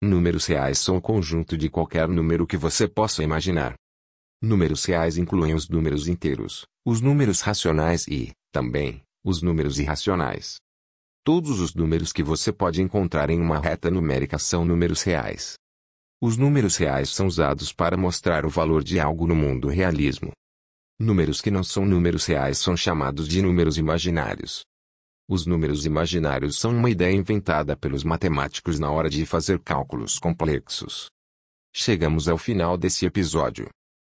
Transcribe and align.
Números 0.00 0.46
reais 0.46 0.78
são 0.78 0.96
o 0.96 1.00
conjunto 1.00 1.56
de 1.56 1.68
qualquer 1.68 2.06
número 2.06 2.46
que 2.46 2.56
você 2.56 2.86
possa 2.86 3.22
imaginar. 3.22 3.74
Números 4.44 4.84
reais 4.84 5.16
incluem 5.16 5.54
os 5.54 5.70
números 5.70 6.06
inteiros, 6.06 6.66
os 6.84 7.00
números 7.00 7.40
racionais 7.40 8.06
e, 8.06 8.30
também, 8.52 9.02
os 9.24 9.40
números 9.40 9.78
irracionais. 9.78 10.56
Todos 11.24 11.60
os 11.60 11.74
números 11.74 12.12
que 12.12 12.22
você 12.22 12.52
pode 12.52 12.82
encontrar 12.82 13.30
em 13.30 13.40
uma 13.40 13.58
reta 13.58 13.90
numérica 13.90 14.38
são 14.38 14.62
números 14.62 15.00
reais. 15.00 15.54
Os 16.20 16.36
números 16.36 16.76
reais 16.76 17.08
são 17.08 17.26
usados 17.26 17.72
para 17.72 17.96
mostrar 17.96 18.44
o 18.44 18.50
valor 18.50 18.84
de 18.84 19.00
algo 19.00 19.26
no 19.26 19.34
mundo 19.34 19.68
realismo. 19.68 20.30
Números 21.00 21.40
que 21.40 21.50
não 21.50 21.64
são 21.64 21.86
números 21.86 22.26
reais 22.26 22.58
são 22.58 22.76
chamados 22.76 23.26
de 23.26 23.40
números 23.40 23.78
imaginários. 23.78 24.62
Os 25.26 25.46
números 25.46 25.86
imaginários 25.86 26.58
são 26.58 26.70
uma 26.70 26.90
ideia 26.90 27.14
inventada 27.14 27.74
pelos 27.74 28.04
matemáticos 28.04 28.78
na 28.78 28.90
hora 28.90 29.08
de 29.08 29.24
fazer 29.24 29.58
cálculos 29.58 30.18
complexos. 30.18 31.08
Chegamos 31.74 32.28
ao 32.28 32.36
final 32.36 32.76
desse 32.76 33.06
episódio. 33.06 33.70